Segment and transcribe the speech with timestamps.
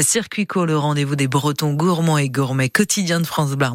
[0.00, 3.68] Circuit Co, le rendez-vous des Bretons gourmands et gourmets quotidiens de France Bleu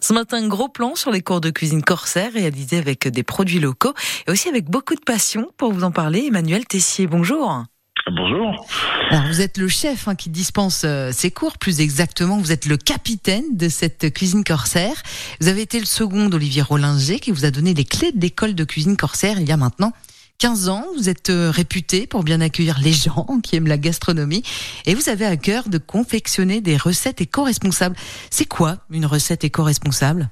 [0.00, 3.94] Ce matin, gros plan sur les cours de cuisine corsaire réalisés avec des produits locaux
[4.26, 5.52] et aussi avec beaucoup de passion.
[5.56, 7.62] Pour vous en parler, Emmanuel Tessier, bonjour.
[8.10, 8.66] Bonjour.
[9.10, 12.66] Alors vous êtes le chef hein, qui dispense euh, ces cours, plus exactement, vous êtes
[12.66, 15.02] le capitaine de cette cuisine corsaire.
[15.40, 18.56] Vous avez été le second d'Olivier Rollinger qui vous a donné les clés de l'école
[18.56, 19.92] de cuisine corsaire il y a maintenant
[20.38, 24.44] 15 ans, vous êtes euh, réputé pour bien accueillir les gens qui aiment la gastronomie
[24.86, 27.96] et vous avez à cœur de confectionner des recettes éco-responsables.
[28.30, 30.30] C'est quoi une recette éco-responsable?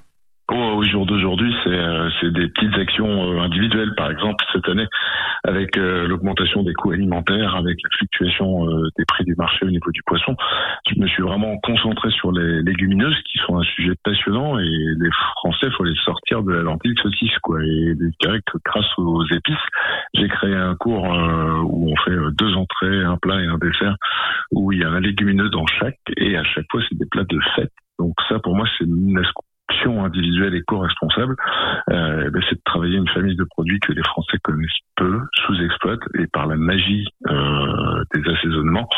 [0.55, 3.95] Au jour d'aujourd'hui, c'est euh, des petites actions euh, individuelles.
[3.97, 4.87] Par exemple, cette année,
[5.45, 9.91] avec euh, l'augmentation des coûts alimentaires, avec la fluctuation des prix du marché au niveau
[9.91, 10.37] du poisson,
[10.89, 14.59] je me suis vraiment concentré sur les légumineuses, qui sont un sujet passionnant.
[14.59, 17.61] Et les Français, faut les sortir de la lentille saucisse, quoi.
[17.63, 19.57] Et je dirais que grâce aux épices,
[20.15, 23.97] j'ai créé un cours où on fait deux entrées, un plat et un dessert,
[24.53, 27.25] où il y a un légumineux dans chaque, et à chaque fois, c'est des plats
[27.25, 27.73] de fête.
[27.99, 29.19] Donc ça, pour moi, c'est une
[30.05, 31.37] individuelle et co-responsable,
[31.91, 36.09] euh, ben, c'est de travailler une famille de produits que les Français connaissent peu, sous-exploitent,
[36.19, 38.89] et par la magie euh, des assaisonnements,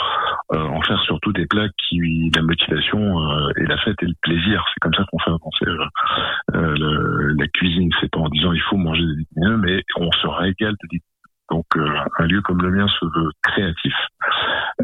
[0.54, 4.14] euh, en faire surtout des plats qui la motivation euh, et la fête et le
[4.22, 4.64] plaisir.
[4.72, 5.66] C'est comme ça qu'on fait avancer
[6.54, 7.90] euh, la cuisine.
[8.00, 10.98] C'est pas en disant il faut manger des légumineux, mais on se régale de
[11.50, 11.66] donc
[12.18, 13.94] un lieu comme le mien se veut créatif.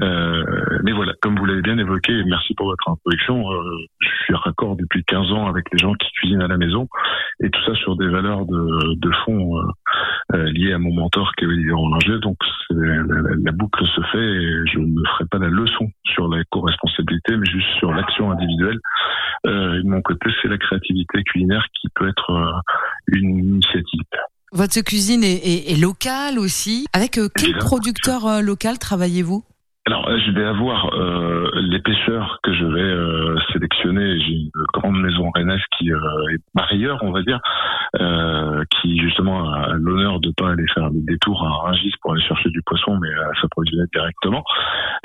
[0.03, 3.63] Euh, mais voilà, comme vous l'avez bien évoqué, merci pour votre introduction, euh,
[4.01, 6.89] je suis raccord depuis 15 ans avec les gens qui cuisinent à la maison,
[7.41, 9.63] et tout ça sur des valeurs de, de fond euh,
[10.35, 12.19] euh liées à mon mentor qui est Olivier Rollinger.
[12.21, 12.39] Donc
[12.71, 13.03] la,
[13.45, 17.47] la, boucle se fait et je ne ferai pas la leçon sur la co-responsabilité, mais
[17.47, 18.81] juste sur l'action individuelle.
[19.47, 22.51] Euh, de mon côté, c'est la créativité culinaire qui peut être euh,
[23.09, 24.01] une initiative.
[24.53, 26.87] Votre cuisine est, est, est locale aussi.
[26.93, 29.45] Avec quel producteur local travaillez-vous?
[29.87, 34.19] Alors, je vais avoir euh, les pêcheurs que je vais euh, sélectionner.
[34.19, 35.99] J'ai une grande maison rennaise qui euh,
[36.33, 37.39] est marieur, on va dire,
[38.01, 42.23] euh, qui justement a l'honneur de pas aller faire des tours à Rungis pour aller
[42.23, 44.43] chercher du poisson, mais à s'approvisionner directement.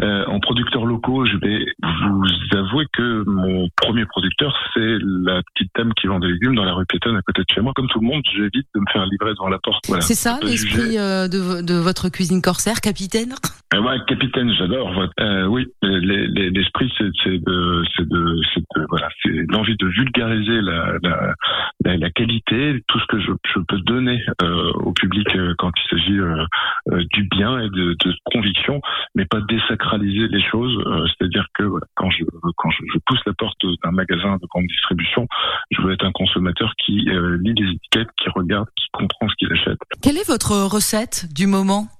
[0.01, 5.71] Euh, en producteurs locaux, je vais vous avouer que mon premier producteur, c'est la petite
[5.75, 7.73] dame qui vend des légumes dans la rue piétonne à côté de chez moi.
[7.75, 9.83] Comme tout le monde, j'évite de me faire livrer devant la porte.
[9.89, 10.01] Voilà.
[10.01, 13.33] C'est ça l'esprit de, de, votre cuisine corsaire, capitaine?
[13.71, 14.91] Ouais, capitaine, j'adore.
[15.19, 18.35] Euh, oui, l'esprit, c'est de, c'est de,
[18.75, 23.59] de, voilà, c'est l'envie de vulgariser la, la, la, qualité, tout ce que je, je
[23.67, 26.45] peux donner euh, au public euh, quand il s'agit euh,
[26.91, 28.81] euh, du bien et de, de, conviction,
[29.13, 30.75] mais pas désacraliser les choses.
[31.07, 32.23] C'est-à-dire que voilà, quand je
[32.57, 35.27] quand je, je pousse la porte d'un magasin de grande distribution,
[35.69, 39.53] je veux être un consommateur qui lit les étiquettes, qui regarde, qui comprend ce qu'il
[39.53, 39.77] achète.
[40.01, 41.87] Quelle est votre recette du moment?
[41.87, 41.98] en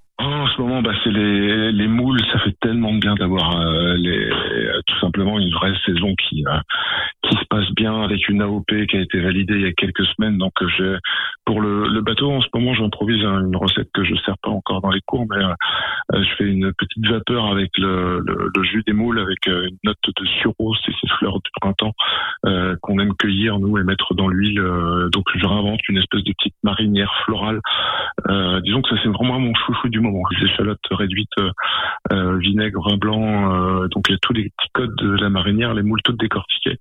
[0.60, 2.20] ce moment, bah, c'est les, les moules.
[2.32, 4.30] Ça fait tellement bien d'avoir euh, les,
[4.86, 6.60] tout simplement une vraie saison qui euh,
[7.24, 10.06] qui se passe bien avec une AOP qui a été validée il y a quelques
[10.16, 10.38] semaines.
[10.38, 10.96] Donc, j'ai
[11.50, 14.92] pour le, bateau en ce moment, j'improvise une recette que je sers pas encore dans
[14.92, 18.24] les cours, mais euh, je fais une petite vapeur avec le,
[18.62, 21.94] jus des moules avec une note de sureau, c'est ces fleurs du printemps
[22.82, 24.62] qu'on aime cueillir nous et mettre dans l'huile.
[25.12, 27.62] donc, je réinvente une espèce de petite marinière florale.
[28.64, 31.52] disons que ça c'est vraiment mon chouchou du moment les échalotes réduites, euh,
[32.12, 35.30] euh, vinaigre, vin blanc, euh, donc il y a tous les petits codes de la
[35.30, 36.78] marinière, les moules toutes décortiquées.